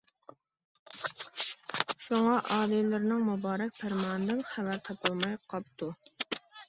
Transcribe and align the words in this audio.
شۇڭا، 2.05 2.39
ئالىيلىرىنىڭ 2.55 3.21
مۇبارەك 3.27 3.77
پەرمانىدىن 3.83 4.43
خەۋەر 4.55 4.83
تاپالماي 4.89 5.37
قاپتۇ. 5.55 5.93